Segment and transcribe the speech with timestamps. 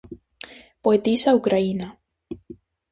[0.83, 1.87] Poetisa ucraína.